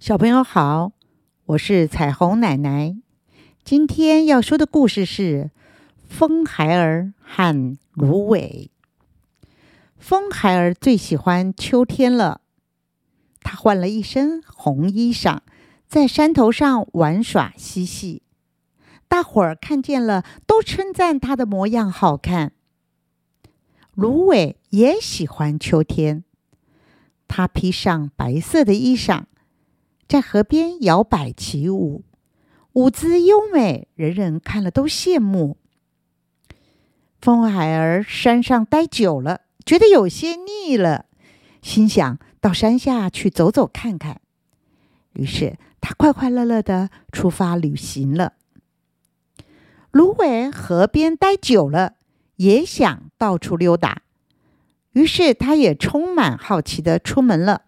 [0.00, 0.92] 小朋友好，
[1.44, 2.96] 我是彩虹奶奶。
[3.62, 5.50] 今天要说的故事是
[6.08, 8.70] 《风孩儿和芦苇》。
[9.98, 12.40] 风孩儿最喜欢秋天了，
[13.42, 15.40] 他换了一身红衣裳，
[15.86, 18.22] 在山头上玩耍嬉戏。
[19.06, 22.52] 大伙儿看见了，都称赞他的模样好看。
[23.92, 26.24] 芦苇也喜欢秋天，
[27.28, 29.24] 他披上白色的衣裳。
[30.10, 32.02] 在河边摇摆起舞，
[32.72, 35.56] 舞姿优美，人人看了都羡慕。
[37.20, 41.06] 风海儿山上待久了，觉得有些腻了，
[41.62, 44.20] 心想到山下去走走看看。
[45.12, 48.32] 于是他快快乐乐的出发旅行了。
[49.92, 51.94] 芦苇河边待久了，
[52.34, 54.02] 也想到处溜达，
[54.90, 57.66] 于是他也充满好奇的出门了。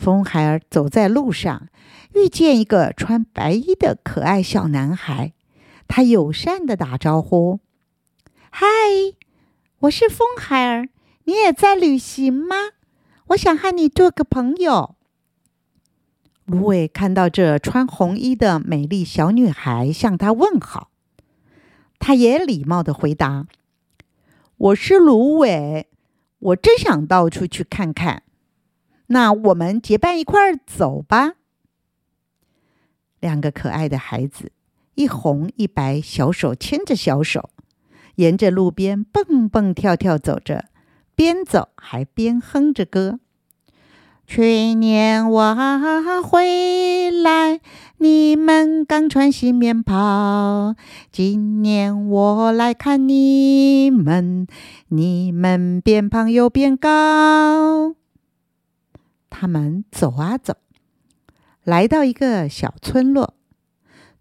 [0.00, 1.68] 风孩儿走在路上，
[2.14, 5.34] 遇见一个穿白衣的可爱小男孩。
[5.86, 7.60] 他友善的打招呼
[8.50, 8.66] ：“嗨，
[9.80, 10.88] 我是风孩儿，
[11.24, 12.56] 你也在旅行吗？
[13.26, 14.96] 我想和你做个朋友。”
[16.46, 20.88] 芦苇看到这穿红衣的美丽小女孩向他问好，
[21.98, 23.46] 他也礼貌的回答
[24.56, 25.86] ：“我是芦苇，
[26.38, 28.22] 我真想到处去看看。”
[29.12, 31.32] 那我们结伴一块儿走吧。
[33.18, 34.52] 两个可爱的孩子，
[34.94, 37.50] 一红一白，小手牵着小手，
[38.14, 40.66] 沿着路边蹦蹦跳跳走着，
[41.14, 43.18] 边走还边哼着歌。
[44.26, 45.56] 去年我
[46.22, 47.60] 回来，
[47.98, 50.76] 你们刚穿新棉袍；
[51.10, 54.46] 今年我来看你们，
[54.88, 57.96] 你们变胖又变高。
[59.30, 60.56] 他们走啊走，
[61.64, 63.34] 来到一个小村落。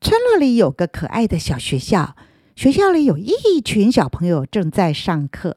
[0.00, 2.14] 村落里有个可爱的小学校，
[2.54, 5.56] 学校里有一群小朋友正在上课。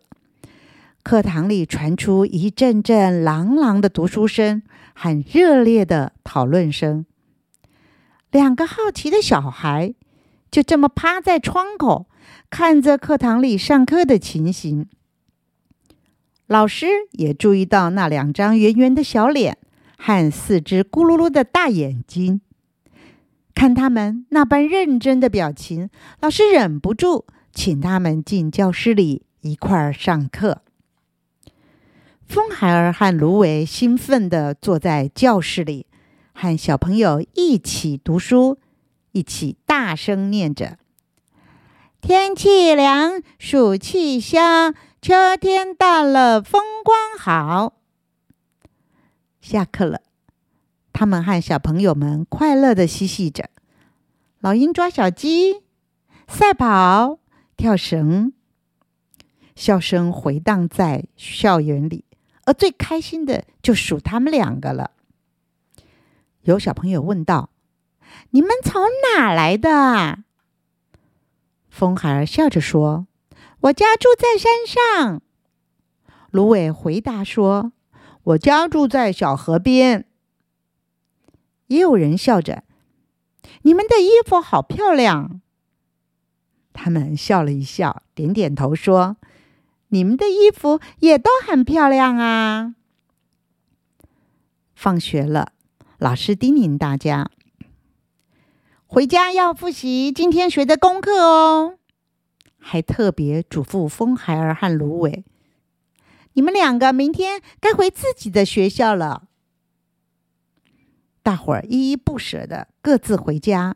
[1.04, 4.62] 课堂里传出一阵阵朗朗的读书声
[4.94, 7.06] 和热烈的讨论声。
[8.32, 9.94] 两个好奇的小孩
[10.52, 12.08] 就这么趴在窗口，
[12.50, 14.88] 看着课堂里上课的情形。
[16.50, 19.60] 老师也注意到那两张圆圆的小脸
[20.00, 22.42] 和四只咕噜噜的大眼睛，
[23.54, 30.64] 看他们那般认真的表情，老师忍不住请他们进教室里一块儿上课。
[32.28, 35.86] 风孩儿和芦苇兴奋地坐在教室里，
[36.34, 38.58] 和小朋友一起读书，
[39.12, 40.80] 一起大声念着
[42.02, 47.80] ：“天气凉，暑气消。”秋天到了，风光好。
[49.40, 50.02] 下课了，
[50.92, 53.50] 他们和小朋友们快乐的嬉戏着，
[54.40, 55.64] 老鹰抓小鸡，
[56.28, 57.20] 赛跑，
[57.56, 58.34] 跳绳，
[59.56, 62.04] 笑声回荡在校园里。
[62.44, 64.92] 而最开心的就属他们两个了。
[66.42, 67.52] 有小朋友问道
[68.32, 68.84] ：“你们从
[69.16, 70.20] 哪来的？”
[71.72, 73.06] 风孩儿笑着说。
[73.62, 75.22] 我家住在山上，
[76.32, 77.74] 芦苇回答说
[78.24, 80.08] ：“我家住在小河边。”
[81.68, 82.64] 也有人笑着
[83.64, 85.42] ：“你们的衣服好漂亮。”
[86.72, 89.18] 他们笑了一笑，点点头说
[89.90, 92.76] ：“你们的衣服也都很漂亮啊。”
[94.74, 95.52] 放学了，
[95.98, 97.30] 老师叮咛大家
[98.88, 101.76] ：“回家要复习今天学的功课哦。”
[102.60, 105.24] 还特别嘱咐风孩儿和芦苇
[106.34, 109.28] ：“你们两个明天该回自己的学校了。”
[111.24, 113.76] 大伙儿依依不舍的各自回家。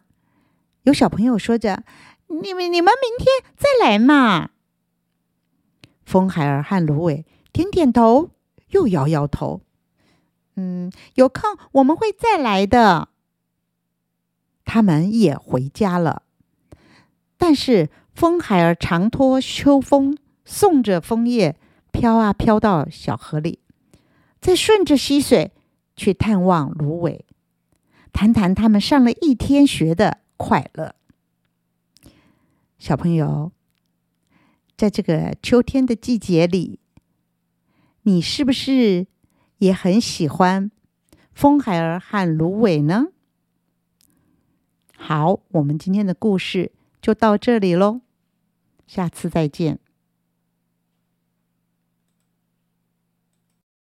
[0.83, 1.83] 有小朋友说着
[2.27, 4.51] ：“你们你们明天再来嘛。”
[6.03, 8.31] 风孩儿和芦苇点点头，
[8.69, 9.61] 又摇摇头
[10.55, 13.09] ：“嗯，有空我们会再来的。”
[14.65, 16.23] 他们也回家了，
[17.43, 17.89] 但是。
[18.15, 21.57] 风孩儿常托秋风，送着枫叶
[21.91, 23.57] 飘啊飘到小河里，
[24.39, 25.51] 再顺着溪水
[25.95, 27.25] 去探望芦苇，
[28.11, 30.93] 谈谈他们上了一天学的快乐。
[32.77, 33.51] 小朋友，
[34.77, 36.79] 在这个秋天的季节里，
[38.03, 39.07] 你是不是
[39.57, 40.69] 也很喜欢
[41.33, 43.07] 风孩儿和芦苇呢？
[44.95, 46.71] 好，我们今天的故事。
[47.03, 47.99] 就到这里喽，
[48.87, 49.77] 下次再见。